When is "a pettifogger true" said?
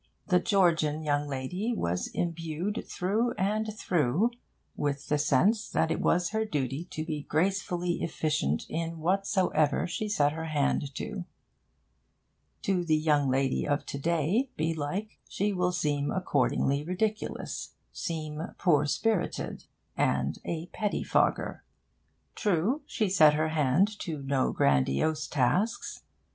20.43-22.81